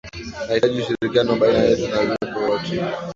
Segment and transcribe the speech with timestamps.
[0.49, 2.79] Yahitaji ushirikiano baina yetu na viumbe wote